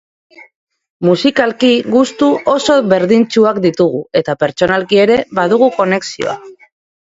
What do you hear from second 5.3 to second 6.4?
badugu konexioa.